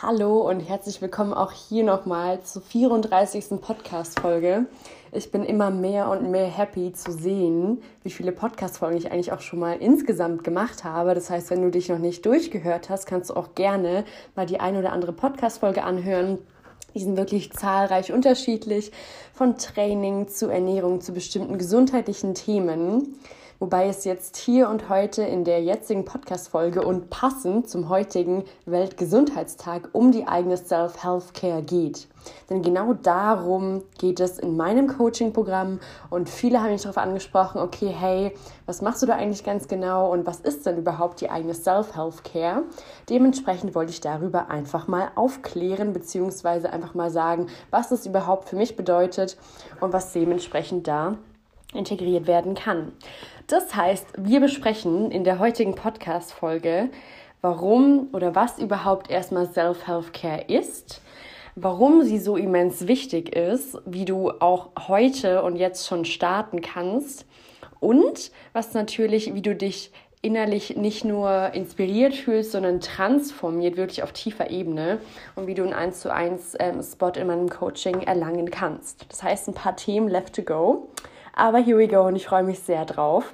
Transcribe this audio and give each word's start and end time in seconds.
Hallo 0.00 0.48
und 0.48 0.60
herzlich 0.60 1.02
willkommen 1.02 1.32
auch 1.32 1.50
hier 1.50 1.82
nochmal 1.82 2.40
zur 2.42 2.62
34. 2.62 3.60
Podcast-Folge. 3.60 4.66
Ich 5.10 5.32
bin 5.32 5.44
immer 5.44 5.70
mehr 5.70 6.08
und 6.08 6.30
mehr 6.30 6.46
happy 6.46 6.92
zu 6.92 7.10
sehen, 7.10 7.82
wie 8.04 8.10
viele 8.10 8.30
Podcast-Folgen 8.30 8.96
ich 8.96 9.10
eigentlich 9.10 9.32
auch 9.32 9.40
schon 9.40 9.58
mal 9.58 9.78
insgesamt 9.78 10.44
gemacht 10.44 10.84
habe. 10.84 11.14
Das 11.14 11.30
heißt, 11.30 11.50
wenn 11.50 11.62
du 11.62 11.70
dich 11.72 11.88
noch 11.88 11.98
nicht 11.98 12.24
durchgehört 12.24 12.90
hast, 12.90 13.06
kannst 13.06 13.30
du 13.30 13.34
auch 13.34 13.56
gerne 13.56 14.04
mal 14.36 14.46
die 14.46 14.60
eine 14.60 14.78
oder 14.78 14.92
andere 14.92 15.12
Podcast-Folge 15.12 15.82
anhören. 15.82 16.38
Die 16.94 17.00
sind 17.00 17.16
wirklich 17.16 17.52
zahlreich 17.52 18.12
unterschiedlich, 18.12 18.92
von 19.32 19.58
Training 19.58 20.28
zu 20.28 20.48
Ernährung 20.48 21.00
zu 21.00 21.12
bestimmten 21.12 21.58
gesundheitlichen 21.58 22.34
Themen 22.34 23.18
wobei 23.58 23.88
es 23.88 24.04
jetzt 24.04 24.36
hier 24.36 24.68
und 24.68 24.88
heute 24.88 25.22
in 25.22 25.44
der 25.44 25.62
jetzigen 25.62 26.04
Podcast-Folge 26.04 26.82
und 26.82 27.10
passend 27.10 27.68
zum 27.68 27.88
heutigen 27.88 28.44
Weltgesundheitstag 28.66 29.88
um 29.92 30.12
die 30.12 30.26
eigene 30.26 30.56
Self-Health-Care 30.56 31.62
geht. 31.62 32.08
Denn 32.50 32.62
genau 32.62 32.94
darum 32.94 33.82
geht 33.98 34.20
es 34.20 34.38
in 34.38 34.56
meinem 34.56 34.86
Coaching-Programm 34.86 35.80
und 36.10 36.28
viele 36.28 36.62
haben 36.62 36.72
mich 36.72 36.82
darauf 36.82 36.98
angesprochen, 36.98 37.60
okay, 37.60 37.88
hey, 37.88 38.34
was 38.66 38.82
machst 38.82 39.02
du 39.02 39.06
da 39.06 39.14
eigentlich 39.14 39.44
ganz 39.44 39.66
genau 39.66 40.12
und 40.12 40.26
was 40.26 40.40
ist 40.40 40.66
denn 40.66 40.78
überhaupt 40.78 41.20
die 41.20 41.30
eigene 41.30 41.54
Self-Health-Care? 41.54 42.64
Dementsprechend 43.08 43.74
wollte 43.74 43.92
ich 43.92 44.00
darüber 44.00 44.50
einfach 44.50 44.88
mal 44.88 45.10
aufklären, 45.14 45.92
beziehungsweise 45.92 46.72
einfach 46.72 46.94
mal 46.94 47.10
sagen, 47.10 47.46
was 47.70 47.90
es 47.90 48.06
überhaupt 48.06 48.48
für 48.48 48.56
mich 48.56 48.76
bedeutet 48.76 49.36
und 49.80 49.92
was 49.92 50.12
dementsprechend 50.12 50.86
da 50.86 51.16
integriert 51.74 52.26
werden 52.26 52.54
kann. 52.54 52.92
Das 53.46 53.74
heißt, 53.74 54.06
wir 54.16 54.40
besprechen 54.40 55.10
in 55.10 55.24
der 55.24 55.38
heutigen 55.38 55.74
Podcast-Folge, 55.74 56.90
warum 57.40 58.08
oder 58.12 58.34
was 58.34 58.58
überhaupt 58.58 59.10
erstmal 59.10 59.46
Self-Health-Care 59.46 60.44
ist, 60.48 61.00
warum 61.54 62.02
sie 62.02 62.18
so 62.18 62.36
immens 62.36 62.86
wichtig 62.86 63.34
ist, 63.34 63.78
wie 63.86 64.04
du 64.04 64.30
auch 64.30 64.70
heute 64.88 65.42
und 65.42 65.56
jetzt 65.56 65.86
schon 65.86 66.04
starten 66.04 66.60
kannst 66.60 67.26
und 67.80 68.30
was 68.52 68.74
natürlich, 68.74 69.34
wie 69.34 69.42
du 69.42 69.54
dich 69.54 69.92
innerlich 70.20 70.76
nicht 70.76 71.04
nur 71.04 71.52
inspiriert 71.54 72.14
fühlst, 72.14 72.52
sondern 72.52 72.80
transformiert, 72.80 73.76
wirklich 73.76 74.02
auf 74.02 74.12
tiefer 74.12 74.50
Ebene 74.50 74.98
und 75.36 75.46
wie 75.46 75.54
du 75.54 75.62
einen 75.62 75.72
1 75.72 76.00
zu 76.00 76.12
1 76.12 76.56
ähm, 76.58 76.82
Spot 76.82 77.10
in 77.10 77.28
meinem 77.28 77.48
Coaching 77.48 78.00
erlangen 78.02 78.50
kannst. 78.50 79.06
Das 79.08 79.22
heißt, 79.22 79.48
ein 79.48 79.54
paar 79.54 79.76
Themen 79.76 80.08
left 80.08 80.34
to 80.34 80.42
go. 80.42 80.88
Aber 81.38 81.58
here 81.58 81.78
we 81.78 81.86
go 81.86 82.04
und 82.04 82.16
ich 82.16 82.26
freue 82.26 82.42
mich 82.42 82.58
sehr 82.58 82.84
drauf. 82.84 83.32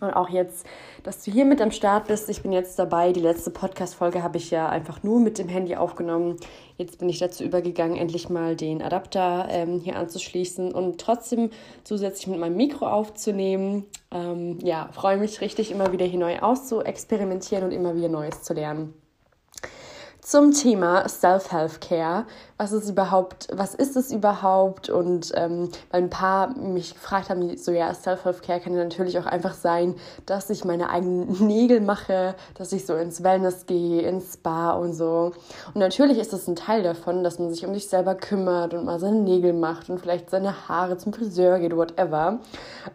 Und 0.00 0.10
auch 0.10 0.28
jetzt, 0.28 0.66
dass 1.02 1.24
du 1.24 1.30
hier 1.30 1.46
mit 1.46 1.62
am 1.62 1.70
Start 1.70 2.08
bist. 2.08 2.28
Ich 2.28 2.42
bin 2.42 2.52
jetzt 2.52 2.78
dabei. 2.78 3.12
Die 3.12 3.20
letzte 3.20 3.50
Podcast-Folge 3.50 4.22
habe 4.22 4.36
ich 4.36 4.50
ja 4.50 4.68
einfach 4.68 5.02
nur 5.02 5.18
mit 5.18 5.38
dem 5.38 5.48
Handy 5.48 5.74
aufgenommen. 5.74 6.36
Jetzt 6.76 6.98
bin 6.98 7.08
ich 7.08 7.20
dazu 7.20 7.42
übergegangen, 7.42 7.96
endlich 7.96 8.28
mal 8.28 8.54
den 8.54 8.82
Adapter 8.82 9.46
ähm, 9.48 9.80
hier 9.80 9.96
anzuschließen 9.96 10.72
und 10.72 11.00
trotzdem 11.00 11.48
zusätzlich 11.84 12.26
mit 12.26 12.38
meinem 12.38 12.56
Mikro 12.56 12.86
aufzunehmen. 12.86 13.86
Ähm, 14.10 14.58
ja, 14.60 14.90
freue 14.92 15.16
mich 15.16 15.40
richtig, 15.40 15.70
immer 15.70 15.90
wieder 15.90 16.04
hier 16.04 16.18
neu 16.18 16.38
auszuexperimentieren 16.38 17.64
und 17.64 17.70
immer 17.70 17.96
wieder 17.96 18.10
Neues 18.10 18.42
zu 18.42 18.52
lernen 18.52 19.01
zum 20.22 20.52
Thema 20.52 21.08
Self-Health-Care. 21.08 22.26
Was 22.56 22.70
ist 22.70 22.88
überhaupt, 22.88 23.48
was 23.52 23.74
ist 23.74 23.96
es 23.96 24.12
überhaupt? 24.12 24.88
Und 24.88 25.32
ähm, 25.34 25.68
weil 25.90 26.04
ein 26.04 26.10
paar 26.10 26.56
mich 26.56 26.94
gefragt 26.94 27.28
haben, 27.28 27.56
so 27.56 27.72
ja, 27.72 27.92
Self-Health-Care 27.92 28.60
kann 28.60 28.74
ja 28.74 28.84
natürlich 28.84 29.18
auch 29.18 29.26
einfach 29.26 29.52
sein, 29.52 29.96
dass 30.24 30.48
ich 30.48 30.64
meine 30.64 30.90
eigenen 30.90 31.32
Nägel 31.46 31.80
mache, 31.80 32.36
dass 32.54 32.72
ich 32.72 32.86
so 32.86 32.94
ins 32.94 33.24
Wellness 33.24 33.66
gehe, 33.66 34.02
ins 34.02 34.34
Spa 34.34 34.70
und 34.74 34.94
so. 34.94 35.32
Und 35.74 35.80
natürlich 35.80 36.18
ist 36.18 36.32
das 36.32 36.46
ein 36.46 36.54
Teil 36.54 36.84
davon, 36.84 37.24
dass 37.24 37.40
man 37.40 37.50
sich 37.50 37.66
um 37.66 37.74
sich 37.74 37.88
selber 37.88 38.14
kümmert 38.14 38.74
und 38.74 38.84
mal 38.84 39.00
seine 39.00 39.20
Nägel 39.20 39.52
macht 39.52 39.90
und 39.90 39.98
vielleicht 39.98 40.30
seine 40.30 40.68
Haare 40.68 40.98
zum 40.98 41.12
Friseur 41.12 41.58
geht, 41.58 41.76
whatever. 41.76 42.38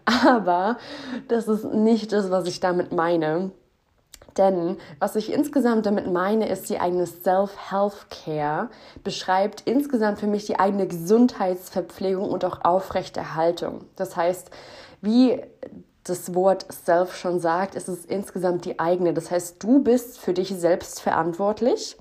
Aber 0.06 0.78
das 1.28 1.50
ist 1.50 1.66
nicht 1.66 2.14
das, 2.14 2.32
was 2.32 2.48
ich 2.48 2.62
damit 2.62 2.94
meine. 2.94 3.52
Denn 4.38 4.78
was 5.00 5.16
ich 5.16 5.32
insgesamt 5.32 5.86
damit 5.86 6.12
meine, 6.12 6.48
ist 6.48 6.70
die 6.70 6.80
eigene 6.80 7.08
Self-Health-Care, 7.08 8.70
beschreibt 9.04 9.64
insgesamt 9.66 10.20
für 10.20 10.28
mich 10.28 10.46
die 10.46 10.60
eigene 10.60 10.88
Gesundheitsverpflegung 10.88 12.30
und 12.30 12.46
auch 12.46 12.64
Aufrechterhaltung. 12.64 13.86
Das 13.96 14.16
heißt, 14.16 14.52
wie 15.02 15.42
das 16.04 16.34
Wort 16.34 16.66
Self 16.72 17.16
schon 17.16 17.40
sagt, 17.40 17.76
ist 17.76 17.90
es 17.90 18.06
insgesamt 18.06 18.66
die 18.66 18.80
eigene. 18.80 19.14
Das 19.14 19.32
heißt, 19.32 19.62
du 19.62 19.84
bist 19.84 20.20
für 20.20 20.34
dich 20.34 20.50
selbst 20.50 21.02
verantwortlich. 21.02 21.98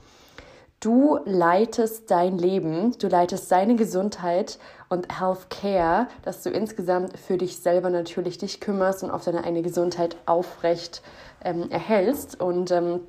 Du 0.81 1.19
leitest 1.25 2.11
dein 2.11 2.37
Leben, 2.37 2.97
du 2.99 3.09
leitest 3.09 3.51
deine 3.51 3.77
Gesundheit 3.77 4.59
und 4.91 5.21
Healthcare, 5.21 6.07
dass 6.23 6.43
du 6.43 6.51
insgesamt 6.51 7.19
für 7.19 7.39
dich 7.39 7.59
selber 7.59 7.89
natürlich 7.89 8.37
dich 8.37 8.61
kümmerst 8.61 9.03
und 9.03 9.11
auf 9.11 9.25
deine 9.25 9.45
eigene 9.45 9.63
Gesundheit 9.63 10.17
aufrecht 10.27 11.03
ähm, 11.43 11.71
erhältst. 11.71 12.39
Und 12.39 12.71
ähm, 12.73 13.01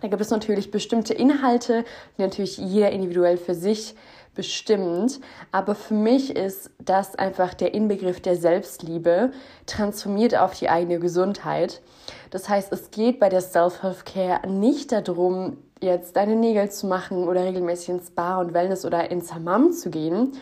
da 0.00 0.08
gibt 0.08 0.20
es 0.20 0.30
natürlich 0.30 0.72
bestimmte 0.72 1.14
Inhalte, 1.14 1.84
die 2.18 2.22
natürlich 2.22 2.58
jeder 2.58 2.90
individuell 2.90 3.36
für 3.36 3.54
sich 3.54 3.94
bestimmt. 4.34 5.20
Aber 5.52 5.76
für 5.76 5.94
mich 5.94 6.34
ist 6.34 6.70
das 6.80 7.14
einfach 7.14 7.54
der 7.54 7.72
Inbegriff 7.72 8.20
der 8.20 8.36
Selbstliebe, 8.36 9.30
transformiert 9.66 10.36
auf 10.36 10.58
die 10.58 10.68
eigene 10.68 10.98
Gesundheit. 10.98 11.82
Das 12.30 12.48
heißt, 12.48 12.72
es 12.72 12.90
geht 12.90 13.20
bei 13.20 13.28
der 13.28 13.42
Self-Health-Care 13.42 14.48
nicht 14.48 14.90
darum, 14.90 15.58
jetzt 15.82 16.16
deine 16.16 16.36
Nägel 16.36 16.70
zu 16.70 16.86
machen 16.86 17.28
oder 17.28 17.44
regelmäßig 17.44 17.88
ins 17.90 18.06
Spa 18.08 18.40
und 18.40 18.54
Wellness 18.54 18.84
oder 18.84 19.10
ins 19.10 19.34
Hammam 19.34 19.72
zu 19.72 19.90
gehen, 19.90 20.32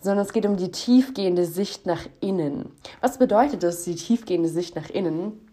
sondern 0.00 0.24
es 0.24 0.32
geht 0.32 0.46
um 0.46 0.56
die 0.56 0.70
tiefgehende 0.70 1.44
Sicht 1.44 1.86
nach 1.86 2.06
innen. 2.20 2.72
Was 3.00 3.18
bedeutet 3.18 3.62
das, 3.62 3.84
die 3.84 3.94
tiefgehende 3.94 4.48
Sicht 4.48 4.76
nach 4.76 4.90
innen? 4.90 5.44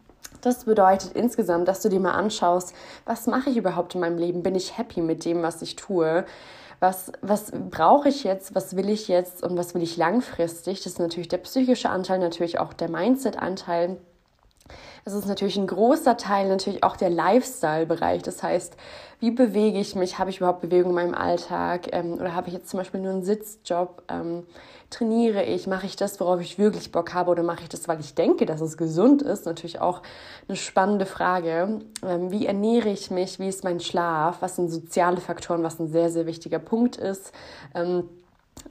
Das 0.41 0.65
bedeutet 0.65 1.13
insgesamt, 1.13 1.67
dass 1.67 1.81
du 1.81 1.89
dir 1.89 1.99
mal 1.99 2.11
anschaust, 2.11 2.75
was 3.05 3.25
mache 3.25 3.49
ich 3.49 3.57
überhaupt 3.57 3.95
in 3.95 4.01
meinem 4.01 4.17
Leben? 4.17 4.43
Bin 4.43 4.53
ich 4.53 4.77
happy 4.77 5.01
mit 5.01 5.25
dem, 5.25 5.41
was 5.41 5.61
ich 5.61 5.75
tue? 5.75 6.25
Was, 6.79 7.11
was 7.21 7.51
brauche 7.71 8.09
ich 8.09 8.23
jetzt? 8.23 8.53
Was 8.53 8.75
will 8.75 8.89
ich 8.89 9.07
jetzt? 9.07 9.41
Und 9.43 9.57
was 9.57 9.73
will 9.73 9.81
ich 9.81 9.97
langfristig? 9.97 10.83
Das 10.83 10.93
ist 10.93 10.99
natürlich 10.99 11.29
der 11.29 11.37
psychische 11.39 11.89
Anteil, 11.89 12.19
natürlich 12.19 12.59
auch 12.59 12.73
der 12.73 12.89
Mindset-Anteil. 12.89 13.97
Es 15.07 15.13
ist 15.13 15.27
natürlich 15.27 15.57
ein 15.57 15.67
großer 15.67 16.17
Teil, 16.17 16.49
natürlich 16.49 16.83
auch 16.83 16.97
der 16.97 17.11
Lifestyle-Bereich. 17.11 18.23
Das 18.23 18.41
heißt, 18.41 18.75
wie 19.19 19.29
bewege 19.29 19.79
ich 19.79 19.95
mich? 19.95 20.17
Habe 20.17 20.31
ich 20.31 20.37
überhaupt 20.37 20.61
Bewegung 20.61 20.89
in 20.89 20.95
meinem 20.95 21.13
Alltag? 21.13 21.89
Ähm, 21.91 22.13
oder 22.13 22.33
habe 22.33 22.47
ich 22.47 22.55
jetzt 22.55 22.69
zum 22.69 22.79
Beispiel 22.79 23.01
nur 23.01 23.11
einen 23.11 23.23
Sitzjob? 23.23 24.01
Ähm, 24.09 24.47
trainiere 24.89 25.43
ich? 25.43 25.67
Mache 25.67 25.85
ich 25.85 25.95
das, 25.95 26.19
worauf 26.19 26.41
ich 26.41 26.57
wirklich 26.57 26.91
Bock 26.91 27.13
habe? 27.13 27.29
Oder 27.29 27.43
mache 27.43 27.61
ich 27.61 27.69
das, 27.69 27.87
weil 27.87 27.99
ich 27.99 28.15
denke, 28.15 28.47
dass 28.47 28.61
es 28.61 28.77
gesund 28.77 29.21
ist? 29.21 29.45
Natürlich 29.45 29.79
auch 29.79 30.01
eine 30.47 30.57
spannende 30.57 31.05
Frage. 31.05 31.81
Ähm, 32.03 32.31
wie 32.31 32.47
ernähre 32.47 32.89
ich 32.89 33.11
mich? 33.11 33.39
Wie 33.39 33.47
ist 33.47 33.63
mein 33.63 33.79
Schlaf? 33.79 34.37
Was 34.39 34.55
sind 34.55 34.69
soziale 34.69 35.21
Faktoren, 35.21 35.61
was 35.61 35.79
ein 35.79 35.87
sehr, 35.87 36.09
sehr 36.09 36.25
wichtiger 36.25 36.59
Punkt 36.59 36.95
ist? 36.95 37.31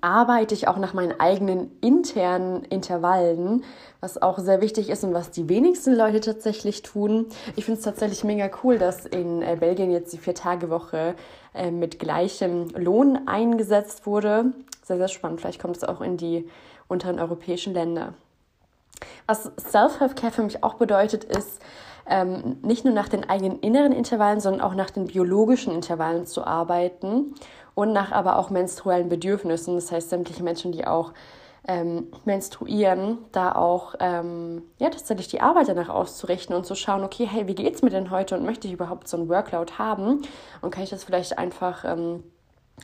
Arbeite 0.01 0.55
ich 0.55 0.69
auch 0.69 0.77
nach 0.77 0.93
meinen 0.93 1.19
eigenen 1.19 1.71
internen 1.81 2.65
Intervallen, 2.65 3.65
was 4.01 4.21
auch 4.21 4.39
sehr 4.39 4.61
wichtig 4.61 4.91
ist 4.91 5.05
und 5.05 5.15
was 5.15 5.31
die 5.31 5.49
wenigsten 5.49 5.95
Leute 5.95 6.21
tatsächlich 6.21 6.83
tun. 6.83 7.27
Ich 7.57 7.65
finde 7.65 7.79
es 7.79 7.85
tatsächlich 7.85 8.25
mega 8.25 8.51
cool, 8.63 8.79
dass 8.79 9.07
in 9.07 9.41
äh, 9.43 9.57
Belgien 9.59 9.91
jetzt 9.91 10.13
die 10.13 10.19
Vier-Tage-Woche 10.19 11.15
äh, 11.55 11.71
mit 11.71 11.99
gleichem 11.99 12.69
Lohn 12.71 13.27
eingesetzt 13.27 14.07
wurde. 14.07 14.53
Sehr, 14.83 14.99
sehr 14.99 15.09
spannend. 15.09 15.41
Vielleicht 15.41 15.61
kommt 15.61 15.77
es 15.77 15.85
auch 15.85 16.01
in 16.01 16.17
die 16.17 16.49
unteren 16.89 17.19
europäischen 17.19 17.73
Länder. 17.73 18.15
Was 19.27 19.51
Self-Health-Care 19.59 20.33
für 20.33 20.43
mich 20.43 20.63
auch 20.63 20.75
bedeutet, 20.75 21.25
ist, 21.25 21.61
ähm, 22.07 22.59
nicht 22.63 22.85
nur 22.85 22.93
nach 22.93 23.09
den 23.09 23.29
eigenen 23.29 23.61
inneren 23.61 23.93
Intervallen, 23.93 24.41
sondern 24.41 24.61
auch 24.61 24.75
nach 24.75 24.91
den 24.91 25.07
biologischen 25.07 25.75
Intervallen 25.75 26.27
zu 26.27 26.47
arbeiten 26.47 27.35
und 27.75 27.93
nach 27.93 28.13
aber 28.13 28.39
auch 28.39 28.51
menstruellen 28.51 29.09
Bedürfnissen. 29.09 29.75
Das 29.75 29.91
heißt, 29.91 30.11
sämtliche 30.11 30.43
Menschen, 30.43 30.73
die 30.73 30.87
auch 30.87 31.13
ähm, 31.67 32.09
menstruieren, 32.27 33.19
da 33.33 33.53
auch 33.53 33.95
ähm, 33.99 34.63
ja, 34.79 34.91
tatsächlich 34.91 35.29
die 35.29 35.41
Arbeit 35.41 35.69
danach 35.69 35.89
auszurichten 35.89 36.55
und 36.55 36.67
zu 36.67 36.75
schauen, 36.75 37.03
okay, 37.05 37.27
hey, 37.27 37.47
wie 37.47 37.55
geht's 37.55 37.81
mir 37.81 37.91
denn 37.91 38.11
heute 38.11 38.37
und 38.37 38.45
möchte 38.45 38.69
ich 38.69 38.75
überhaupt 38.75 39.09
so 39.09 39.17
ein 39.17 39.31
Workload 39.31 39.73
haben 39.79 40.21
und 40.61 40.71
kann 40.71 40.85
ich 40.85 40.91
das 40.91 41.05
vielleicht 41.05 41.39
einfach 41.39 41.85
ähm, 41.87 42.23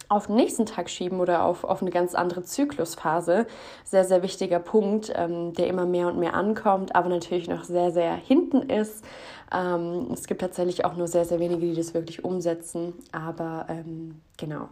auf 0.09 0.27
den 0.27 0.37
nächsten 0.37 0.67
Tag 0.67 0.91
schieben 0.91 1.21
oder 1.21 1.45
auf, 1.45 1.65
auf 1.65 1.83
eine 1.83 1.91
ganz 1.91 2.15
andere 2.15 2.43
Zyklusphase. 2.43 3.47
Sehr, 3.85 4.05
sehr 4.05 4.23
wichtiger 4.23 4.59
Punkt, 4.59 5.13
ähm, 5.15 5.53
der 5.55 5.67
immer 5.69 5.87
mehr 5.87 6.09
und 6.09 6.19
mehr 6.19 6.35
ankommt, 6.35 6.95
aber 6.95 7.09
natürlich 7.09 7.49
noch 7.49 7.65
sehr, 7.65 7.91
sehr 7.91 8.15
hinten 8.15 8.63
ist. 8.71 9.05
Ähm, 9.53 10.09
es 10.13 10.27
gibt 10.27 10.41
tatsächlich 10.41 10.85
auch 10.85 10.97
nur 10.97 11.09
sehr, 11.09 11.25
sehr 11.25 11.41
wenige, 11.41 11.67
die 11.67 11.75
das 11.75 11.95
wirklich 11.95 12.25
umsetzen, 12.25 12.95
aber 13.13 13.67
ähm, 13.69 14.21
genau. 14.37 14.69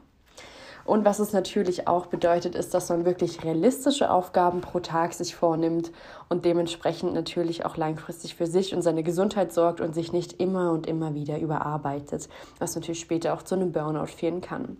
Und 0.84 1.04
was 1.04 1.18
es 1.18 1.34
natürlich 1.34 1.86
auch 1.86 2.06
bedeutet, 2.06 2.54
ist, 2.54 2.72
dass 2.72 2.88
man 2.88 3.04
wirklich 3.04 3.44
realistische 3.44 4.10
Aufgaben 4.10 4.62
pro 4.62 4.80
Tag 4.80 5.12
sich 5.12 5.36
vornimmt 5.36 5.92
und 6.30 6.46
dementsprechend 6.46 7.12
natürlich 7.12 7.66
auch 7.66 7.76
langfristig 7.76 8.36
für 8.36 8.46
sich 8.46 8.74
und 8.74 8.80
seine 8.80 9.02
Gesundheit 9.02 9.52
sorgt 9.52 9.82
und 9.82 9.94
sich 9.94 10.14
nicht 10.14 10.40
immer 10.40 10.72
und 10.72 10.86
immer 10.86 11.14
wieder 11.14 11.38
überarbeitet, 11.38 12.30
was 12.58 12.74
natürlich 12.74 13.00
später 13.00 13.34
auch 13.34 13.42
zu 13.42 13.54
einem 13.54 13.70
Burnout 13.70 14.06
führen 14.06 14.40
kann. 14.40 14.78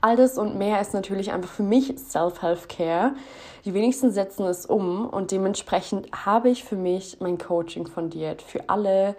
All 0.00 0.16
das 0.16 0.38
und 0.38 0.56
mehr 0.56 0.80
ist 0.80 0.94
natürlich 0.94 1.32
einfach 1.32 1.50
für 1.50 1.62
mich 1.62 1.94
Self-Health-Care. 1.98 3.14
Die 3.64 3.74
wenigsten 3.74 4.10
setzen 4.10 4.44
es 4.46 4.66
um 4.66 5.08
und 5.08 5.30
dementsprechend 5.30 6.08
habe 6.24 6.50
ich 6.50 6.64
für 6.64 6.76
mich 6.76 7.18
mein 7.20 7.38
Coaching 7.38 7.86
fundiert. 7.86 8.42
Für 8.42 8.68
alle, 8.68 9.16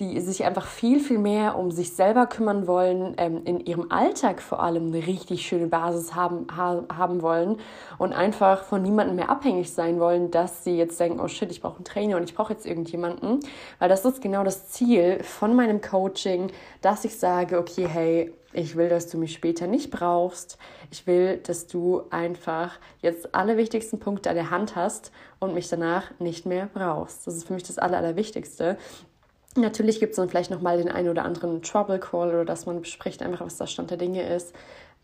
die 0.00 0.20
sich 0.20 0.44
einfach 0.44 0.66
viel, 0.66 1.00
viel 1.00 1.18
mehr 1.18 1.58
um 1.58 1.70
sich 1.70 1.94
selber 1.94 2.26
kümmern 2.26 2.66
wollen, 2.66 3.14
ähm, 3.18 3.42
in 3.44 3.60
ihrem 3.60 3.90
Alltag 3.92 4.40
vor 4.40 4.62
allem 4.62 4.86
eine 4.86 5.06
richtig 5.06 5.46
schöne 5.46 5.66
Basis 5.66 6.14
haben, 6.14 6.46
ha 6.56 6.84
haben 6.96 7.22
wollen 7.22 7.58
und 7.98 8.12
einfach 8.12 8.64
von 8.64 8.82
niemandem 8.82 9.16
mehr 9.16 9.30
abhängig 9.30 9.72
sein 9.72 10.00
wollen, 10.00 10.30
dass 10.30 10.64
sie 10.64 10.76
jetzt 10.76 10.98
denken, 10.98 11.20
oh 11.20 11.28
shit, 11.28 11.50
ich 11.50 11.60
brauche 11.60 11.76
einen 11.76 11.84
Trainer 11.84 12.16
und 12.16 12.24
ich 12.24 12.34
brauche 12.34 12.52
jetzt 12.52 12.66
irgendjemanden. 12.66 13.40
Weil 13.78 13.88
das 13.88 14.04
ist 14.04 14.22
genau 14.22 14.44
das 14.44 14.68
Ziel 14.68 15.22
von 15.22 15.54
meinem 15.54 15.80
Coaching, 15.80 16.50
dass 16.80 17.04
ich 17.04 17.18
sage, 17.18 17.58
okay, 17.58 17.86
hey, 17.86 18.32
ich 18.52 18.76
will, 18.76 18.88
dass 18.88 19.08
du 19.08 19.18
mich 19.18 19.32
später 19.32 19.66
nicht 19.66 19.90
brauchst. 19.90 20.58
Ich 20.90 21.06
will, 21.06 21.38
dass 21.38 21.66
du 21.66 22.02
einfach 22.10 22.78
jetzt 23.00 23.34
alle 23.34 23.56
wichtigsten 23.56 23.98
Punkte 23.98 24.30
an 24.30 24.36
der 24.36 24.50
Hand 24.50 24.76
hast 24.76 25.12
und 25.38 25.54
mich 25.54 25.68
danach 25.68 26.10
nicht 26.18 26.46
mehr 26.46 26.68
brauchst. 26.72 27.26
Das 27.26 27.34
ist 27.34 27.46
für 27.46 27.54
mich 27.54 27.62
das 27.62 27.78
Aller, 27.78 27.98
Allerwichtigste. 27.98 28.76
Natürlich 29.56 30.00
gibt 30.00 30.10
es 30.10 30.16
dann 30.16 30.28
vielleicht 30.28 30.50
nochmal 30.50 30.78
den 30.78 30.90
einen 30.90 31.08
oder 31.08 31.24
anderen 31.24 31.62
Trouble 31.62 31.98
Call 31.98 32.28
oder 32.28 32.44
dass 32.44 32.66
man 32.66 32.80
bespricht 32.80 33.22
einfach, 33.22 33.44
was 33.44 33.58
der 33.58 33.66
Stand 33.66 33.90
der 33.90 33.98
Dinge 33.98 34.22
ist. 34.34 34.54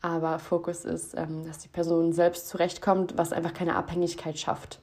Aber 0.01 0.39
Fokus 0.39 0.85
ist, 0.85 1.15
ähm, 1.17 1.45
dass 1.47 1.59
die 1.59 1.69
Person 1.69 2.13
selbst 2.13 2.49
zurechtkommt, 2.49 3.19
was 3.19 3.33
einfach 3.33 3.53
keine 3.53 3.77
Abhängigkeit 3.77 4.39
schafft. 4.39 4.81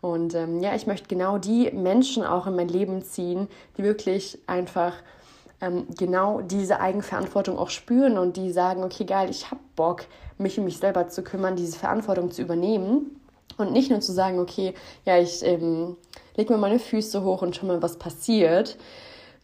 Und 0.00 0.34
ähm, 0.34 0.60
ja, 0.60 0.74
ich 0.74 0.86
möchte 0.86 1.08
genau 1.08 1.38
die 1.38 1.70
Menschen 1.72 2.24
auch 2.24 2.46
in 2.46 2.54
mein 2.54 2.68
Leben 2.68 3.02
ziehen, 3.02 3.48
die 3.76 3.82
wirklich 3.82 4.38
einfach 4.46 4.94
ähm, 5.60 5.86
genau 5.96 6.40
diese 6.40 6.80
Eigenverantwortung 6.80 7.58
auch 7.58 7.70
spüren 7.70 8.18
und 8.18 8.36
die 8.36 8.52
sagen, 8.52 8.84
okay, 8.84 9.04
geil, 9.04 9.28
ich 9.30 9.50
habe 9.50 9.60
Bock, 9.76 10.04
mich 10.38 10.58
um 10.58 10.64
mich 10.64 10.78
selber 10.78 11.08
zu 11.08 11.22
kümmern, 11.22 11.56
diese 11.56 11.78
Verantwortung 11.78 12.30
zu 12.30 12.42
übernehmen. 12.42 13.20
Und 13.56 13.72
nicht 13.72 13.90
nur 13.90 14.00
zu 14.00 14.12
sagen, 14.12 14.38
okay, 14.38 14.74
ja, 15.04 15.18
ich 15.18 15.44
ähm, 15.44 15.96
leg 16.36 16.48
mir 16.48 16.58
meine 16.58 16.78
Füße 16.78 17.24
hoch 17.24 17.42
und 17.42 17.56
schau 17.56 17.66
mal, 17.66 17.82
was 17.82 17.96
passiert, 17.96 18.76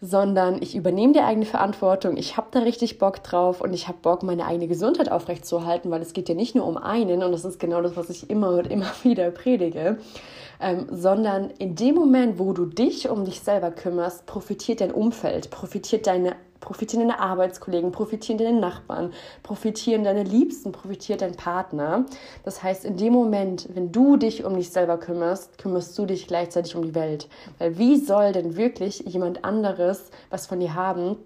sondern 0.01 0.63
ich 0.63 0.77
übernehme 0.77 1.15
die 1.15 1.21
eigene 1.21 1.47
Verantwortung, 1.47 2.17
ich 2.17 2.37
habe 2.37 2.49
da 2.51 2.61
richtig 2.61 2.99
Bock 2.99 3.23
drauf 3.23 3.61
und 3.61 3.73
ich 3.73 3.89
habe 3.89 3.99
Bock, 4.03 4.23
meine 4.23 4.47
eigene 4.47 4.69
Gesundheit 4.69 5.11
aufrechtzuerhalten, 5.11 5.91
weil 5.91 6.03
es 6.03 6.13
geht 6.13 6.29
ja 6.29 6.35
nicht 6.35 6.55
nur 6.55 6.67
um 6.67 6.77
einen 6.77 7.23
und 7.23 7.33
das 7.33 7.45
ist 7.45 7.59
genau 7.59 7.81
das, 7.81 7.97
was 7.97 8.11
ich 8.11 8.31
immer 8.31 8.51
und 8.51 8.67
immer 8.67 8.91
wieder 9.03 9.31
predige, 9.31 9.99
ähm, 10.61 10.87
sondern 10.91 11.51
in 11.51 11.75
dem 11.75 11.95
Moment, 11.95 12.39
wo 12.39 12.53
du 12.53 12.67
dich 12.67 13.09
um 13.09 13.25
dich 13.25 13.41
selber 13.41 13.71
kümmerst, 13.71 14.27
profitiert 14.27 14.81
dein 14.81 14.93
Umfeld, 14.93 15.51
profitiert 15.51 16.07
deine 16.07 16.37
profitieren 16.65 17.07
deine 17.07 17.21
Arbeitskollegen, 17.21 17.93
profitieren 17.93 18.39
deine 18.39 18.59
Nachbarn, 18.59 19.13
profitieren 19.43 20.03
deine 20.03 20.23
Liebsten, 20.23 20.73
profitiert 20.73 21.21
dein 21.21 21.37
Partner. 21.37 22.07
Das 22.43 22.63
heißt, 22.63 22.85
in 22.85 22.97
dem 22.97 23.13
Moment, 23.13 23.69
wenn 23.75 23.93
du 23.93 24.17
dich 24.17 24.45
um 24.45 24.57
dich 24.57 24.71
selber 24.71 24.97
kümmerst, 24.97 25.59
kümmerst 25.59 25.97
du 25.99 26.07
dich 26.07 26.27
gleichzeitig 26.27 26.75
um 26.75 26.83
die 26.83 26.95
Welt. 26.95 27.29
Weil 27.59 27.79
wie 27.79 27.99
soll 27.99 28.33
denn 28.33 28.57
wirklich 28.57 29.01
jemand 29.01 29.45
anderes 29.45 30.11
was 30.31 30.47
von 30.47 30.59
dir 30.59 30.75
haben, 30.75 31.19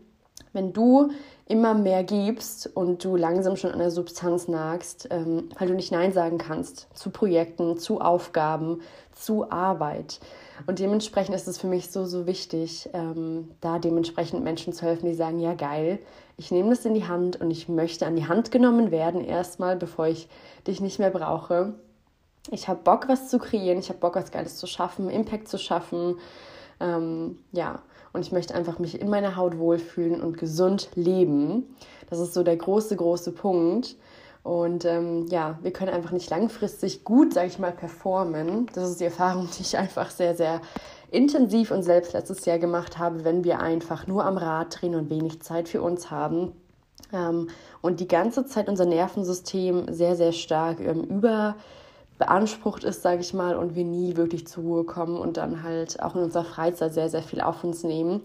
wenn 0.53 0.73
du 0.73 1.11
immer 1.47 1.75
mehr 1.75 2.05
gibst 2.05 2.67
und 2.77 3.05
du 3.05 3.17
langsam 3.17 3.57
schon 3.57 3.73
an 3.73 3.79
der 3.79 3.91
Substanz 3.91 4.49
nagst, 4.49 5.09
ähm, 5.11 5.49
weil 5.59 5.69
du 5.69 5.75
nicht 5.75 5.93
Nein 5.93 6.13
sagen 6.13 6.39
kannst 6.39 6.89
zu 6.95 7.11
Projekten, 7.11 7.79
zu 7.79 8.01
Aufgaben, 8.01 8.83
zu 9.13 9.51
Arbeit. 9.51 10.21
Und 10.67 10.79
dementsprechend 10.79 11.35
ist 11.35 11.49
es 11.49 11.59
für 11.59 11.67
mich 11.67 11.91
so, 11.91 12.05
so 12.05 12.27
wichtig, 12.27 12.91
ähm, 12.93 13.51
da 13.61 13.79
dementsprechend 13.79 14.43
Menschen 14.45 14.73
zu 14.73 14.85
helfen, 14.85 15.07
die 15.07 15.15
sagen, 15.15 15.41
ja 15.41 15.55
geil, 15.55 15.99
ich 16.37 16.51
nehme 16.51 16.71
das 16.71 16.85
in 16.85 16.95
die 16.95 17.07
Hand 17.07 17.41
und 17.41 17.51
ich 17.51 17.69
möchte 17.69 18.07
an 18.07 18.17
die 18.17 18.27
Hand 18.27 18.51
genommen 18.51 18.91
werden 18.91 19.25
erstmal, 19.25 19.77
bevor 19.77 20.07
ich 20.07 20.29
dich 20.67 20.81
nicht 20.81 20.99
mehr 20.99 21.11
brauche. 21.11 21.75
Ich 22.51 22.69
habe 22.69 22.81
Bock, 22.83 23.09
was 23.09 23.29
zu 23.29 23.39
kreieren, 23.39 23.79
ich 23.79 23.89
habe 23.89 23.99
Bock, 23.99 24.17
was 24.17 24.31
Geiles 24.31 24.57
zu 24.57 24.67
schaffen, 24.67 25.11
Impact 25.11 25.49
zu 25.49 25.59
schaffen. 25.59 26.17
Ähm, 26.81 27.39
ja, 27.53 27.83
und 28.13 28.23
ich 28.23 28.33
möchte 28.33 28.55
einfach 28.55 28.79
mich 28.79 29.01
in 29.01 29.11
meiner 29.11 29.37
Haut 29.37 29.59
wohlfühlen 29.59 30.21
und 30.21 30.39
gesund 30.39 30.91
leben. 30.95 31.77
Das 32.11 32.19
ist 32.19 32.35
so 32.35 32.43
der 32.43 32.57
große, 32.57 32.97
große 32.97 33.33
Punkt. 33.33 33.97
Und 34.43 34.85
ähm, 34.85 35.27
ja, 35.29 35.59
wir 35.63 35.73
können 35.73 35.93
einfach 35.93 36.13
nicht 36.13 36.31
langfristig 36.31 37.05
gut, 37.05 37.35
sage 37.35 37.49
ich 37.49 37.59
mal, 37.59 37.73
performen. 37.73 38.67
Das 38.73 38.89
ist 38.89 39.01
die 39.01 39.05
Erfahrung, 39.05 39.49
die 39.59 39.63
ich 39.63 39.77
einfach 39.77 40.11
sehr, 40.11 40.35
sehr 40.35 40.63
intensiv 41.11 41.71
und 41.71 41.83
selbst 41.83 42.13
letztes 42.13 42.45
Jahr 42.45 42.59
gemacht 42.59 42.99
habe, 42.99 43.25
wenn 43.25 43.45
wir 43.45 43.61
einfach 43.61 44.07
nur 44.07 44.25
am 44.25 44.39
Rad 44.39 44.81
drehen 44.81 44.95
und 44.95 45.11
wenig 45.11 45.43
Zeit 45.43 45.69
für 45.69 45.83
uns 45.83 46.11
haben. 46.11 46.53
Ähm, 47.13 47.49
und 47.81 48.01
die 48.01 48.09
ganze 48.09 48.47
Zeit 48.47 48.69
unser 48.69 48.87
Nervensystem 48.87 49.93
sehr, 49.93 50.17
sehr 50.17 50.33
stark 50.33 50.81
ähm, 50.81 51.03
über 51.05 51.57
beansprucht 52.19 52.85
ist, 52.85 53.03
sage 53.03 53.21
ich 53.21 53.33
mal, 53.33 53.57
und 53.57 53.75
wir 53.75 53.85
nie 53.85 54.17
wirklich 54.17 54.47
zur 54.47 54.65
Ruhe 54.65 54.85
kommen 54.85 55.17
und 55.17 55.37
dann 55.37 55.63
halt 55.63 56.03
auch 56.03 56.15
in 56.15 56.23
unserer 56.23 56.45
Freizeit 56.45 56.93
sehr, 56.93 57.09
sehr 57.09 57.23
viel 57.23 57.41
auf 57.41 57.65
uns 57.65 57.85
nehmen, 57.85 58.23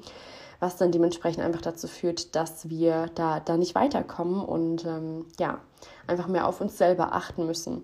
was 0.60 0.78
dann 0.78 0.92
dementsprechend 0.92 1.44
einfach 1.44 1.62
dazu 1.62 1.88
führt, 1.88 2.36
dass 2.36 2.70
wir 2.70 3.08
da, 3.16 3.40
da 3.40 3.58
nicht 3.58 3.76
weiterkommen 3.76 4.44
und 4.44 4.86
ähm, 4.86 5.26
ja, 5.40 5.60
einfach 6.08 6.28
mehr 6.28 6.48
auf 6.48 6.62
uns 6.62 6.78
selber 6.78 7.14
achten 7.14 7.46
müssen. 7.46 7.84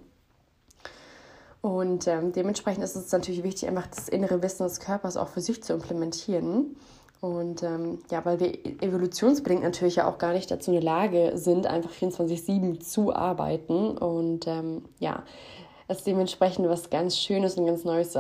Und 1.62 2.08
ähm, 2.08 2.32
dementsprechend 2.32 2.84
ist 2.84 2.96
es 2.96 3.12
natürlich 3.12 3.44
wichtig, 3.44 3.68
einfach 3.68 3.88
das 3.88 4.08
innere 4.08 4.42
Wissen 4.42 4.64
des 4.64 4.80
Körpers 4.80 5.18
auch 5.18 5.28
für 5.28 5.42
sich 5.42 5.62
zu 5.62 5.74
implementieren. 5.74 6.78
Und 7.22 7.64
ähm, 7.64 8.00
ja, 8.10 8.24
weil 8.24 8.40
wir 8.40 8.66
evolutionsbedingt 8.82 9.62
natürlich 9.62 9.98
ja 9.98 10.08
auch 10.10 10.20
gar 10.20 10.32
nicht 10.32 10.50
dazu 10.50 10.72
in 10.72 10.76
der 10.76 10.84
Lage 10.84 11.34
sind, 11.36 11.68
einfach 11.68 11.92
24-7 11.92 12.80
zu 12.80 13.14
arbeiten. 13.14 13.98
Und 13.98 14.48
ähm, 14.48 14.84
ja, 15.00 15.24
es 15.90 16.04
dementsprechend 16.04 16.70
was 16.70 16.90
ganz 16.90 17.18
Schönes 17.18 17.58
und 17.58 17.66
ganz 17.66 17.84
Neues 17.84 18.18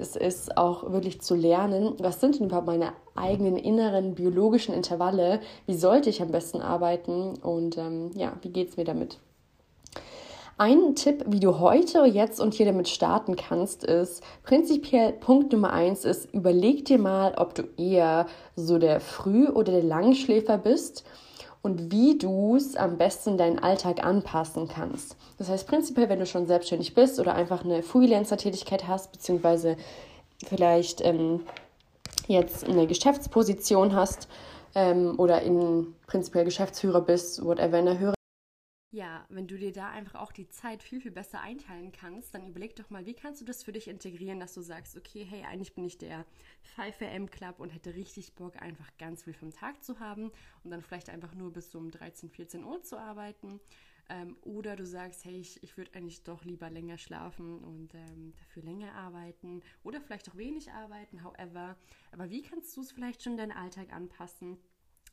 es 0.00 0.16
ist 0.16 0.56
auch 0.56 0.92
wirklich 0.92 1.20
zu 1.20 1.34
lernen, 1.34 1.94
was 1.98 2.20
sind 2.20 2.38
denn 2.38 2.46
überhaupt 2.46 2.66
meine 2.66 2.92
eigenen 3.14 3.56
inneren 3.56 4.14
biologischen 4.14 4.74
Intervalle, 4.74 5.40
wie 5.66 5.74
sollte 5.74 6.10
ich 6.10 6.22
am 6.22 6.30
besten 6.30 6.62
arbeiten? 6.62 7.36
Und 7.36 7.76
ähm, 7.76 8.10
ja, 8.14 8.32
wie 8.42 8.48
geht 8.48 8.70
es 8.70 8.76
mir 8.76 8.84
damit. 8.84 9.18
Ein 10.56 10.94
Tipp, 10.94 11.24
wie 11.26 11.40
du 11.40 11.58
heute, 11.58 12.04
jetzt 12.04 12.38
und 12.38 12.52
hier 12.54 12.66
damit 12.66 12.88
starten 12.88 13.36
kannst, 13.36 13.84
ist 13.84 14.22
prinzipiell 14.42 15.12
Punkt 15.12 15.52
Nummer 15.52 15.72
eins 15.72 16.04
ist, 16.04 16.32
überleg 16.34 16.84
dir 16.84 16.98
mal, 16.98 17.34
ob 17.36 17.54
du 17.54 17.62
eher 17.78 18.26
so 18.56 18.78
der 18.78 19.00
Früh- 19.00 19.48
oder 19.48 19.72
der 19.72 19.82
Langschläfer 19.82 20.58
bist 20.58 21.04
und 21.62 21.92
wie 21.92 22.16
du 22.16 22.56
es 22.56 22.76
am 22.76 22.96
besten 22.96 23.36
deinen 23.36 23.58
Alltag 23.58 24.04
anpassen 24.04 24.68
kannst. 24.68 25.16
Das 25.38 25.48
heißt 25.48 25.66
prinzipiell, 25.66 26.08
wenn 26.08 26.18
du 26.18 26.26
schon 26.26 26.46
selbstständig 26.46 26.94
bist 26.94 27.20
oder 27.20 27.34
einfach 27.34 27.64
eine 27.64 27.82
Freelancer-Tätigkeit 27.82 28.88
hast, 28.88 29.12
beziehungsweise 29.12 29.76
vielleicht 30.46 31.04
ähm, 31.04 31.40
jetzt 32.26 32.64
eine 32.64 32.86
Geschäftsposition 32.86 33.94
hast 33.94 34.28
ähm, 34.74 35.14
oder 35.18 35.42
in 35.42 35.94
prinzipiell 36.06 36.44
Geschäftsführer 36.44 37.02
bist, 37.02 37.44
whatever, 37.44 37.78
in 37.78 37.86
der 37.86 37.98
höheren 37.98 38.14
ja, 38.92 39.24
wenn 39.28 39.46
du 39.46 39.56
dir 39.56 39.72
da 39.72 39.88
einfach 39.90 40.20
auch 40.20 40.32
die 40.32 40.48
Zeit 40.48 40.82
viel, 40.82 41.00
viel 41.00 41.12
besser 41.12 41.40
einteilen 41.40 41.92
kannst, 41.92 42.34
dann 42.34 42.48
überleg 42.48 42.74
doch 42.74 42.90
mal, 42.90 43.06
wie 43.06 43.14
kannst 43.14 43.40
du 43.40 43.44
das 43.44 43.62
für 43.62 43.70
dich 43.70 43.86
integrieren, 43.86 44.40
dass 44.40 44.54
du 44.54 44.62
sagst, 44.62 44.96
okay, 44.96 45.24
hey, 45.24 45.44
eigentlich 45.44 45.74
bin 45.74 45.84
ich 45.84 45.96
der 45.96 46.26
5am 46.76 47.28
Club 47.28 47.60
und 47.60 47.70
hätte 47.70 47.94
richtig 47.94 48.34
Bock, 48.34 48.60
einfach 48.60 48.90
ganz 48.98 49.22
viel 49.22 49.32
vom 49.32 49.52
Tag 49.52 49.84
zu 49.84 50.00
haben 50.00 50.32
und 50.64 50.72
dann 50.72 50.82
vielleicht 50.82 51.08
einfach 51.08 51.34
nur 51.34 51.52
bis 51.52 51.72
um 51.76 51.92
13, 51.92 52.30
14 52.30 52.64
Uhr 52.64 52.82
zu 52.82 52.98
arbeiten. 52.98 53.60
Ähm, 54.08 54.36
oder 54.42 54.74
du 54.74 54.84
sagst, 54.84 55.24
hey, 55.24 55.38
ich, 55.38 55.62
ich 55.62 55.76
würde 55.76 55.94
eigentlich 55.94 56.24
doch 56.24 56.44
lieber 56.44 56.68
länger 56.68 56.98
schlafen 56.98 57.60
und 57.62 57.94
ähm, 57.94 58.34
dafür 58.40 58.64
länger 58.64 58.92
arbeiten 58.94 59.62
oder 59.84 60.00
vielleicht 60.00 60.28
auch 60.28 60.36
wenig 60.36 60.72
arbeiten, 60.72 61.22
however. 61.22 61.76
Aber 62.10 62.28
wie 62.28 62.42
kannst 62.42 62.76
du 62.76 62.80
es 62.80 62.90
vielleicht 62.90 63.22
schon 63.22 63.34
in 63.34 63.38
deinen 63.38 63.52
Alltag 63.52 63.92
anpassen? 63.92 64.58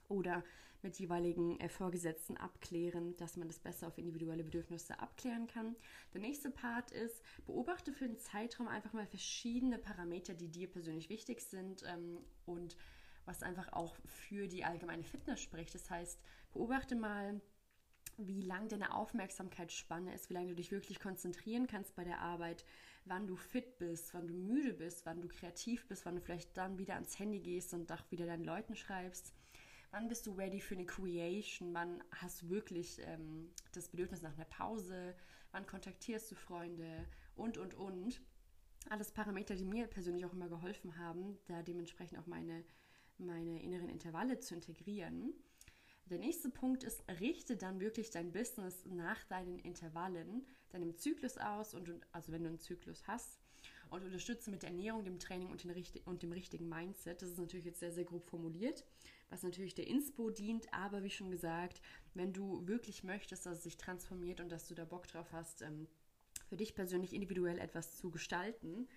Oder 0.07 0.43
mit 0.81 0.99
jeweiligen 0.99 1.59
äh, 1.59 1.69
Vorgesetzten 1.69 2.37
abklären, 2.37 3.15
dass 3.17 3.35
man 3.37 3.47
das 3.47 3.59
besser 3.59 3.87
auf 3.87 3.97
individuelle 3.97 4.43
Bedürfnisse 4.43 4.99
abklären 4.99 5.47
kann. 5.47 5.75
Der 6.13 6.21
nächste 6.21 6.49
Part 6.49 6.91
ist, 6.91 7.23
beobachte 7.45 7.91
für 7.93 8.07
den 8.07 8.19
Zeitraum 8.19 8.67
einfach 8.67 8.93
mal 8.93 9.07
verschiedene 9.07 9.77
Parameter, 9.77 10.33
die 10.33 10.49
dir 10.49 10.69
persönlich 10.69 11.09
wichtig 11.09 11.41
sind 11.41 11.83
ähm, 11.87 12.19
und 12.45 12.77
was 13.25 13.43
einfach 13.43 13.73
auch 13.73 13.97
für 14.05 14.47
die 14.47 14.63
allgemeine 14.63 15.03
Fitness 15.03 15.41
spricht. 15.41 15.75
Das 15.75 15.89
heißt, 15.89 16.19
beobachte 16.53 16.95
mal, 16.95 17.41
wie 18.17 18.41
lang 18.41 18.67
deine 18.67 18.95
Aufmerksamkeitsspanne 18.95 20.13
ist, 20.13 20.29
wie 20.29 20.33
lange 20.33 20.49
du 20.49 20.55
dich 20.55 20.71
wirklich 20.71 20.99
konzentrieren 20.99 21.67
kannst 21.67 21.95
bei 21.95 22.03
der 22.03 22.19
Arbeit, 22.21 22.65
wann 23.05 23.27
du 23.27 23.35
fit 23.35 23.77
bist, 23.77 24.13
wann 24.13 24.27
du 24.27 24.33
müde 24.33 24.73
bist, 24.73 25.05
wann 25.05 25.21
du 25.21 25.27
kreativ 25.27 25.87
bist, 25.87 26.05
wann 26.05 26.15
du 26.15 26.21
vielleicht 26.21 26.55
dann 26.57 26.77
wieder 26.77 26.95
ans 26.95 27.19
Handy 27.19 27.39
gehst 27.39 27.73
und 27.73 27.91
auch 27.91 28.09
wieder 28.09 28.25
deinen 28.25 28.43
Leuten 28.43 28.75
schreibst. 28.75 29.33
Wann 29.91 30.07
bist 30.07 30.27
du 30.27 30.33
ready 30.33 30.59
für 30.59 30.75
eine 30.75 30.85
Creation? 30.85 31.73
Wann 31.73 32.03
hast 32.11 32.41
du 32.41 32.49
wirklich 32.49 32.99
ähm, 33.03 33.49
das 33.71 33.87
Bedürfnis 33.87 34.21
nach 34.21 34.35
einer 34.35 34.45
Pause? 34.45 35.15
Wann 35.51 35.65
kontaktierst 35.65 36.29
du 36.31 36.35
Freunde? 36.35 37.05
Und, 37.35 37.57
und, 37.57 37.73
und. 37.73 38.21
Alles 38.89 39.11
Parameter, 39.11 39.55
die 39.55 39.65
mir 39.65 39.87
persönlich 39.87 40.25
auch 40.25 40.33
immer 40.33 40.49
geholfen 40.49 40.97
haben, 40.97 41.37
da 41.47 41.61
dementsprechend 41.61 42.19
auch 42.19 42.27
meine, 42.27 42.63
meine 43.17 43.61
inneren 43.61 43.89
Intervalle 43.89 44.39
zu 44.39 44.55
integrieren. 44.55 45.33
Der 46.09 46.19
nächste 46.19 46.49
Punkt 46.49 46.85
ist, 46.85 47.03
richte 47.19 47.57
dann 47.57 47.81
wirklich 47.81 48.11
dein 48.11 48.31
Business 48.31 48.85
nach 48.85 49.21
deinen 49.25 49.59
Intervallen, 49.59 50.45
deinem 50.69 50.95
Zyklus 50.95 51.37
aus 51.37 51.73
und 51.73 51.91
also 52.13 52.31
wenn 52.31 52.43
du 52.43 52.49
einen 52.49 52.59
Zyklus 52.59 53.05
hast 53.07 53.41
und 53.89 54.03
unterstütze 54.03 54.49
mit 54.51 54.63
der 54.63 54.69
Ernährung, 54.69 55.03
dem 55.03 55.19
Training 55.19 55.49
und, 55.49 55.63
den, 55.63 55.73
und 56.05 56.23
dem 56.23 56.31
richtigen 56.31 56.69
Mindset. 56.69 57.21
Das 57.21 57.29
ist 57.29 57.39
natürlich 57.39 57.65
jetzt 57.65 57.79
sehr, 57.81 57.91
sehr 57.91 58.05
grob 58.05 58.25
formuliert, 58.25 58.85
was 59.29 59.43
natürlich 59.43 59.75
der 59.75 59.87
Inspo 59.87 60.29
dient, 60.29 60.73
aber 60.73 61.03
wie 61.03 61.09
schon 61.09 61.31
gesagt, 61.31 61.81
wenn 62.13 62.33
du 62.33 62.65
wirklich 62.67 63.03
möchtest, 63.03 63.45
dass 63.45 63.57
es 63.57 63.63
sich 63.63 63.77
transformiert 63.77 64.39
und 64.39 64.49
dass 64.49 64.67
du 64.67 64.75
da 64.75 64.85
Bock 64.85 65.07
drauf 65.07 65.31
hast, 65.31 65.61
ähm, 65.61 65.87
für 66.47 66.57
dich 66.57 66.75
persönlich 66.75 67.13
individuell 67.13 67.59
etwas 67.59 67.97
zu 67.97 68.09
gestalten, 68.09 68.87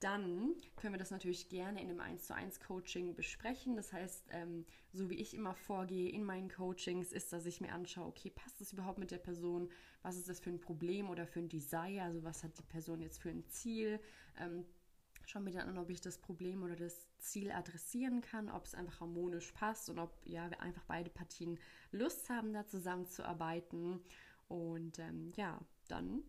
dann 0.00 0.54
können 0.76 0.94
wir 0.94 0.98
das 0.98 1.10
natürlich 1.10 1.48
gerne 1.48 1.80
in 1.80 1.88
einem 1.88 2.00
1 2.00 2.26
zu 2.26 2.34
1 2.34 2.60
Coaching 2.60 3.14
besprechen. 3.14 3.76
Das 3.76 3.92
heißt, 3.92 4.26
ähm, 4.32 4.66
so 4.92 5.08
wie 5.08 5.14
ich 5.14 5.34
immer 5.34 5.54
vorgehe 5.54 6.10
in 6.10 6.24
meinen 6.24 6.50
Coachings, 6.50 7.12
ist, 7.12 7.32
dass 7.32 7.46
ich 7.46 7.60
mir 7.60 7.72
anschaue, 7.72 8.06
okay, 8.06 8.30
passt 8.30 8.60
das 8.60 8.72
überhaupt 8.72 8.98
mit 8.98 9.10
der 9.10 9.18
Person? 9.18 9.70
Was 10.02 10.16
ist 10.16 10.28
das 10.28 10.40
für 10.40 10.50
ein 10.50 10.60
Problem 10.60 11.08
oder 11.08 11.26
für 11.26 11.40
ein 11.40 11.48
Desire? 11.48 12.02
Also 12.02 12.22
was 12.22 12.42
hat 12.44 12.58
die 12.58 12.62
Person 12.62 13.00
jetzt 13.00 13.22
für 13.22 13.30
ein 13.30 13.46
Ziel? 13.46 14.00
Ähm, 14.38 14.66
Schau 15.26 15.40
mir 15.40 15.52
dann 15.52 15.68
an, 15.68 15.78
ob 15.78 15.90
ich 15.90 16.00
das 16.00 16.18
Problem 16.18 16.62
oder 16.62 16.76
das 16.76 17.06
Ziel 17.18 17.50
adressieren 17.50 18.20
kann, 18.20 18.50
ob 18.50 18.66
es 18.66 18.74
einfach 18.74 19.00
harmonisch 19.00 19.52
passt 19.52 19.88
und 19.88 19.98
ob 19.98 20.14
ja, 20.24 20.50
wir 20.50 20.60
einfach 20.60 20.84
beide 20.84 21.10
Partien 21.10 21.58
Lust 21.92 22.28
haben, 22.28 22.52
da 22.52 22.66
zusammenzuarbeiten. 22.66 24.00
Und 24.48 24.98
ähm, 24.98 25.32
ja, 25.36 25.60
dann 25.88 26.22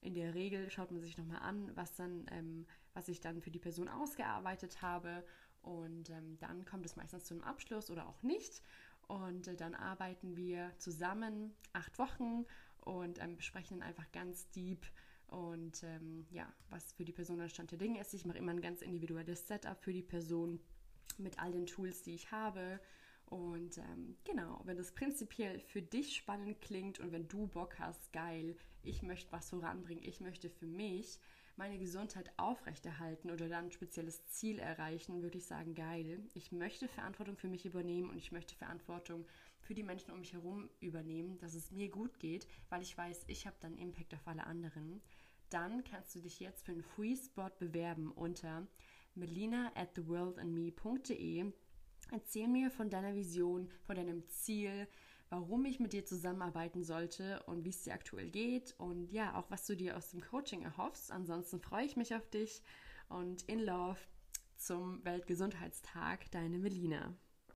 in 0.00 0.14
der 0.14 0.34
Regel 0.34 0.70
schaut 0.70 0.90
man 0.90 1.00
sich 1.00 1.16
nochmal 1.16 1.42
an, 1.42 1.70
was 1.76 1.94
dann 1.94 2.26
ähm, 2.30 2.66
was 2.94 3.08
ich 3.08 3.20
dann 3.20 3.40
für 3.40 3.50
die 3.50 3.58
Person 3.58 3.88
ausgearbeitet 3.88 4.82
habe. 4.82 5.24
Und 5.62 6.10
ähm, 6.10 6.38
dann 6.40 6.64
kommt 6.64 6.86
es 6.86 6.96
meistens 6.96 7.24
zu 7.24 7.34
einem 7.34 7.44
Abschluss 7.44 7.90
oder 7.90 8.08
auch 8.08 8.22
nicht. 8.22 8.62
Und 9.08 9.46
äh, 9.48 9.56
dann 9.56 9.74
arbeiten 9.74 10.36
wir 10.36 10.72
zusammen 10.78 11.54
acht 11.72 11.98
Wochen 11.98 12.44
und 12.80 13.22
ähm, 13.22 13.36
besprechen 13.36 13.78
dann 13.78 13.88
einfach 13.88 14.10
ganz 14.12 14.50
deep 14.50 14.84
und 15.32 15.82
ähm, 15.82 16.26
ja, 16.30 16.46
was 16.68 16.92
für 16.92 17.04
die 17.04 17.12
Person 17.12 17.38
der 17.38 17.48
Stand 17.48 17.70
der 17.70 17.78
Dinge 17.78 18.00
ist. 18.00 18.12
Ich 18.12 18.26
mache 18.26 18.38
immer 18.38 18.52
ein 18.52 18.60
ganz 18.60 18.82
individuelles 18.82 19.46
Setup 19.46 19.82
für 19.82 19.92
die 19.92 20.02
Person 20.02 20.60
mit 21.18 21.40
all 21.40 21.52
den 21.52 21.66
Tools, 21.66 22.02
die 22.02 22.14
ich 22.14 22.30
habe. 22.30 22.80
Und 23.26 23.78
ähm, 23.78 24.16
genau, 24.24 24.60
wenn 24.64 24.76
das 24.76 24.92
prinzipiell 24.92 25.58
für 25.58 25.80
dich 25.80 26.16
spannend 26.16 26.60
klingt 26.60 26.98
und 26.98 27.12
wenn 27.12 27.28
du 27.28 27.46
Bock 27.46 27.78
hast, 27.78 28.12
geil, 28.12 28.56
ich 28.82 29.02
möchte 29.02 29.32
was 29.32 29.48
voranbringen, 29.48 30.04
ich 30.04 30.20
möchte 30.20 30.50
für 30.50 30.66
mich 30.66 31.18
meine 31.56 31.78
Gesundheit 31.78 32.30
aufrechterhalten 32.36 33.30
oder 33.30 33.48
dann 33.48 33.66
ein 33.66 33.72
spezielles 33.72 34.26
Ziel 34.26 34.58
erreichen, 34.58 35.22
würde 35.22 35.38
ich 35.38 35.46
sagen, 35.46 35.74
geil. 35.74 36.20
Ich 36.34 36.52
möchte 36.52 36.88
Verantwortung 36.88 37.36
für 37.36 37.48
mich 37.48 37.64
übernehmen 37.64 38.10
und 38.10 38.18
ich 38.18 38.32
möchte 38.32 38.54
Verantwortung 38.54 39.24
für 39.72 39.76
die 39.76 39.82
Menschen 39.82 40.10
um 40.10 40.18
mich 40.18 40.34
herum 40.34 40.68
übernehmen, 40.80 41.38
dass 41.38 41.54
es 41.54 41.70
mir 41.70 41.88
gut 41.88 42.18
geht, 42.18 42.46
weil 42.68 42.82
ich 42.82 42.98
weiß, 42.98 43.24
ich 43.28 43.46
habe 43.46 43.56
dann 43.60 43.78
Impact 43.78 44.12
auf 44.12 44.28
alle 44.28 44.44
anderen. 44.44 45.00
Dann 45.48 45.82
kannst 45.82 46.14
du 46.14 46.20
dich 46.20 46.40
jetzt 46.40 46.66
für 46.66 46.72
einen 46.72 46.82
Free 46.82 47.16
Spot 47.16 47.48
bewerben 47.58 48.12
unter 48.12 48.66
melina 49.14 49.72
at 49.74 49.94
theworldandme.de. 49.94 51.50
Erzähl 52.10 52.48
mir 52.48 52.70
von 52.70 52.90
deiner 52.90 53.14
Vision, 53.14 53.70
von 53.86 53.96
deinem 53.96 54.28
Ziel, 54.28 54.86
warum 55.30 55.64
ich 55.64 55.80
mit 55.80 55.94
dir 55.94 56.04
zusammenarbeiten 56.04 56.84
sollte 56.84 57.42
und 57.44 57.64
wie 57.64 57.70
es 57.70 57.82
dir 57.82 57.94
aktuell 57.94 58.28
geht 58.28 58.74
und 58.78 59.10
ja, 59.10 59.38
auch 59.38 59.50
was 59.50 59.64
du 59.64 59.74
dir 59.74 59.96
aus 59.96 60.10
dem 60.10 60.20
Coaching 60.20 60.60
erhoffst. 60.60 61.10
Ansonsten 61.10 61.60
freue 61.60 61.86
ich 61.86 61.96
mich 61.96 62.14
auf 62.14 62.28
dich 62.28 62.60
und 63.08 63.40
in 63.44 63.60
Love 63.60 64.00
zum 64.58 65.02
Weltgesundheitstag, 65.02 66.30
deine 66.30 66.58
Melina. 66.58 67.16